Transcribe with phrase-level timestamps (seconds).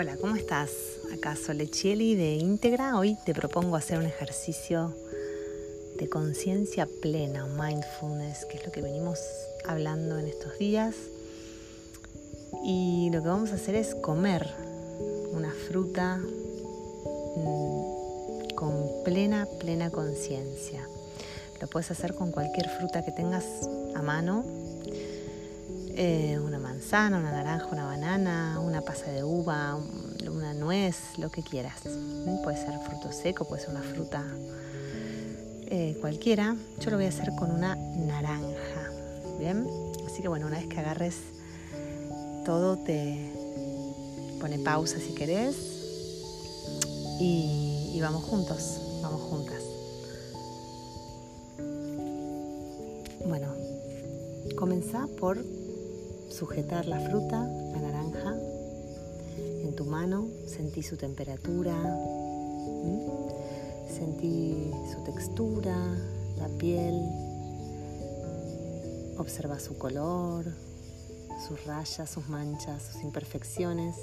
[0.00, 0.70] Hola, ¿cómo estás?
[1.12, 2.96] Acá Solechieli de Íntegra.
[2.96, 4.94] Hoy te propongo hacer un ejercicio
[5.98, 9.18] de conciencia plena, mindfulness, que es lo que venimos
[9.66, 10.94] hablando en estos días.
[12.64, 14.46] Y lo que vamos a hacer es comer
[15.32, 16.18] una fruta
[17.34, 20.86] mm, con plena, plena conciencia.
[21.60, 23.44] Lo puedes hacer con cualquier fruta que tengas
[23.96, 24.44] a mano.
[26.00, 29.76] Eh, una manzana, una naranja, una banana, una pasa de uva,
[30.30, 31.86] una nuez, lo que quieras.
[31.86, 34.22] Mm, puede ser fruto seco, puede ser una fruta
[35.66, 36.54] eh, cualquiera.
[36.78, 38.92] Yo lo voy a hacer con una naranja.
[39.40, 39.66] Bien,
[40.06, 41.16] así que bueno, una vez que agarres
[42.44, 43.32] todo, te
[44.38, 45.56] pone pausa si querés
[47.18, 49.62] y, vamos juntos, vamos juntas.
[53.26, 53.48] Bueno,
[54.56, 55.38] comenzá por
[56.28, 58.36] sujetar la fruta, la naranja,
[59.62, 61.74] en tu mano, sentí su temperatura,
[63.88, 65.76] sentí su textura,
[66.38, 67.02] la piel,
[69.18, 70.46] observa su color,
[71.46, 73.96] sus rayas, sus manchas, sus imperfecciones,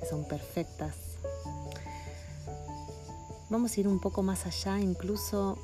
[0.00, 0.94] que son perfectas.
[3.50, 5.58] Vamos a ir un poco más allá, incluso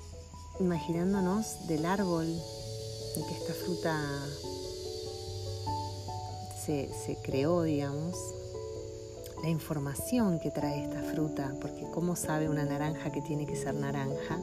[0.59, 4.03] imaginándonos del árbol en que esta fruta
[6.67, 8.17] se, creó, digamos,
[9.43, 13.75] la información que trae esta fruta, porque cómo sabe una naranja que tiene que ser
[13.75, 14.41] naranja,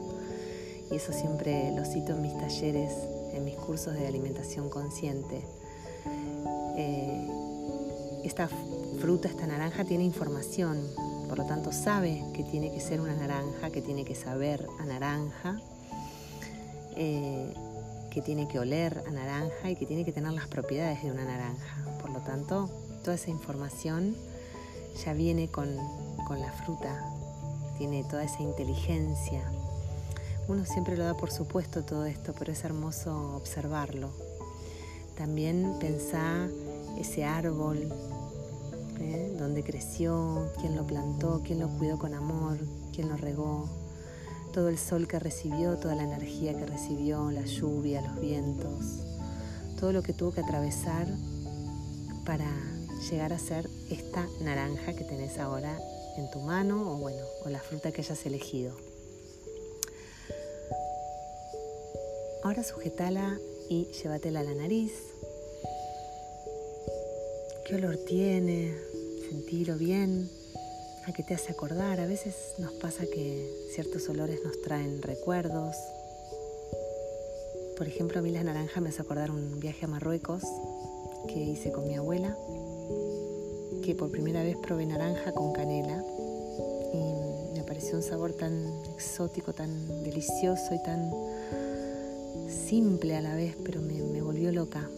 [0.90, 2.92] y eso siempre lo cito en mis talleres,
[3.34, 5.42] en mis cursos de alimentación consciente.
[6.76, 7.28] Eh,
[8.24, 8.48] esta
[9.00, 10.80] fruta, esta naranja tiene información,
[11.28, 14.86] por lo tanto sabe que tiene que ser una naranja, que tiene que saber a
[14.86, 15.60] naranja,
[16.96, 17.52] eh,
[18.10, 21.24] que tiene que oler a naranja y que tiene que tener las propiedades de una
[21.24, 21.84] naranja.
[22.24, 22.70] Tanto,
[23.02, 24.16] toda esa información
[25.04, 25.68] ya viene con,
[26.26, 27.04] con la fruta,
[27.78, 29.42] tiene toda esa inteligencia.
[30.48, 34.10] Uno siempre lo da por supuesto todo esto, pero es hermoso observarlo.
[35.16, 36.48] También pensá
[36.98, 37.88] ese árbol,
[39.00, 39.34] ¿eh?
[39.38, 42.58] dónde creció, quién lo plantó, quién lo cuidó con amor,
[42.92, 43.68] quién lo regó,
[44.52, 49.02] todo el sol que recibió, toda la energía que recibió, la lluvia, los vientos,
[49.78, 51.06] todo lo que tuvo que atravesar
[52.24, 52.50] para
[53.10, 55.78] llegar a ser esta naranja que tenés ahora
[56.16, 58.74] en tu mano o bueno, o la fruta que hayas elegido.
[62.42, 64.92] Ahora sujetala y llévatela a la nariz.
[67.66, 68.74] ¿Qué olor tiene?
[69.28, 70.30] Sentirlo bien.
[71.06, 72.00] ¿A qué te hace acordar?
[72.00, 75.76] A veces nos pasa que ciertos olores nos traen recuerdos.
[77.76, 80.44] Por ejemplo, a mí la naranja me hace acordar un viaje a Marruecos
[81.26, 82.36] que hice con mi abuela
[83.84, 86.02] que por primera vez probé naranja con canela
[86.94, 91.10] y me pareció un sabor tan exótico, tan delicioso y tan
[92.48, 94.88] simple a la vez, pero me, volvió loca.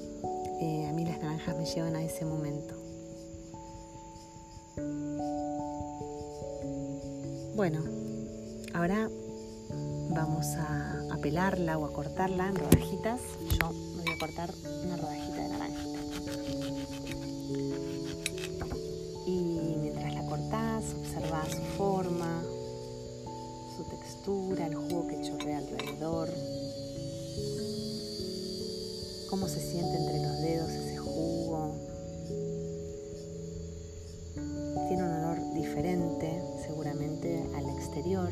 [0.61, 2.75] Eh, a mí las naranjas me llevan a ese momento.
[7.57, 7.83] Bueno,
[8.73, 9.11] ahora
[10.11, 13.21] vamos a, pelarla o a cortarla en rodajitas.
[13.59, 14.51] Yo me voy a cortar
[14.85, 15.06] una rodajita
[20.95, 22.43] observa su forma,
[23.77, 26.29] su textura, el jugo que chorrea alrededor,
[29.29, 31.75] cómo se siente entre los dedos ese jugo.
[34.89, 38.31] Tiene un olor diferente seguramente al exterior,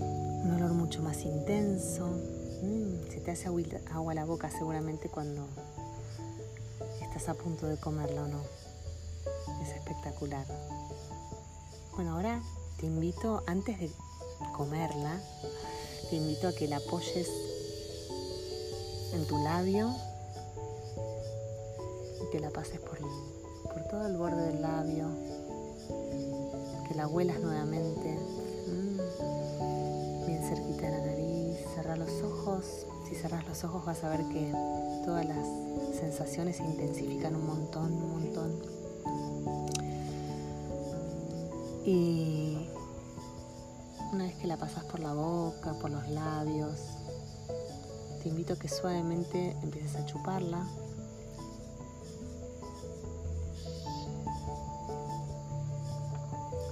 [0.00, 2.06] un olor mucho más intenso.
[2.62, 5.46] Mm, se te hace agua la boca seguramente cuando
[7.02, 8.67] estás a punto de comerla o no.
[9.62, 10.46] Es espectacular.
[11.94, 12.40] Bueno, ahora
[12.78, 13.90] te invito, antes de
[14.56, 15.20] comerla,
[16.10, 17.28] te invito a que la apoyes
[19.12, 19.92] en tu labio
[22.22, 22.98] y que la pases por,
[23.90, 25.08] todo el borde del labio,
[26.86, 28.18] que la huelas nuevamente,
[28.66, 32.86] mm, bien cerquita de la nariz, cerrar los ojos.
[33.08, 34.52] Si cerras los ojos vas a ver que
[35.04, 35.46] todas las
[35.98, 38.77] sensaciones se intensifican un montón, un montón.
[41.90, 42.68] Y
[44.12, 46.80] una vez que la pasas por la boca, por los labios,
[48.22, 50.68] te invito a que suavemente empieces a chuparla.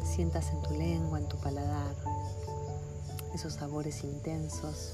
[0.04, 1.96] Sientas en tu lengua, en tu paladar,
[3.32, 4.92] esos sabores intensos.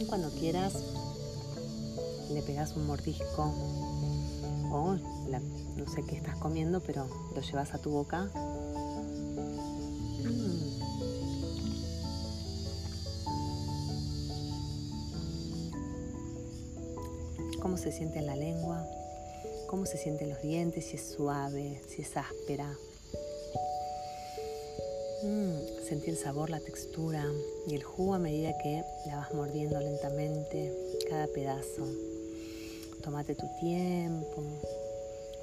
[0.00, 0.72] Y cuando quieras,
[2.30, 3.52] le pegas un mordisco
[5.40, 8.30] no sé qué estás comiendo, pero lo llevas a tu boca.
[10.24, 10.64] Mm.
[17.60, 18.86] ¿Cómo se siente en la lengua?
[19.68, 20.84] ¿Cómo se sienten los dientes?
[20.86, 22.76] Si es suave, si es áspera.
[25.22, 27.24] Mm, sentir el sabor, la textura
[27.66, 30.72] y el jugo a medida que la vas mordiendo lentamente
[31.08, 31.86] cada pedazo.
[33.02, 34.42] Tómate tu tiempo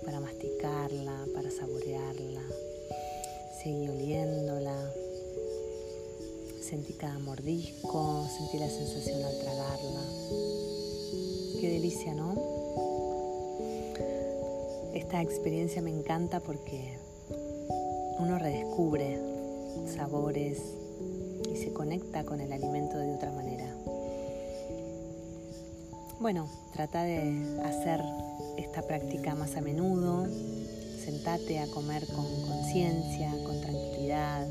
[0.05, 2.41] para masticarla, para saborearla.
[3.61, 4.93] Seguí oliéndola.
[6.61, 10.01] Sentí cada mordisco, sentí la sensación al tragarla.
[11.59, 12.35] Qué delicia, ¿no?
[14.93, 16.97] Esta experiencia me encanta porque
[18.19, 19.19] uno redescubre
[19.95, 20.59] sabores
[21.51, 23.65] y se conecta con el alimento de otra manera.
[26.19, 27.19] Bueno, trata de
[27.63, 27.99] hacer
[28.57, 30.27] esta práctica más a menudo,
[31.03, 34.47] sentate a comer con conciencia, con tranquilidad,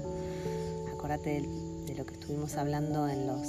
[0.93, 1.43] acordate
[1.87, 3.47] de, lo que estuvimos hablando en los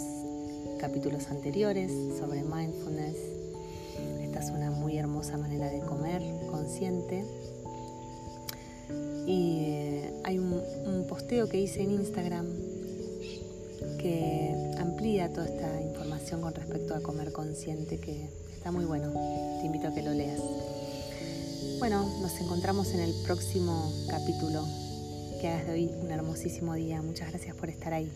[0.79, 3.17] capítulos anteriores sobre mindfulness.
[4.21, 7.23] Esta es una muy hermosa manera de comer consciente.
[9.27, 12.47] Y eh, hay un, posteo que hice en Instagram
[13.99, 18.29] que amplía toda esta información con respecto a comer consciente, que
[18.61, 19.11] está muy bueno.
[19.59, 20.39] Te invito a que lo leas.
[21.79, 24.63] Bueno, nos encontramos en el próximo capítulo.
[25.41, 27.01] Que hagas de hoy un hermosísimo día.
[27.01, 28.11] Muchas gracias por estar ahí.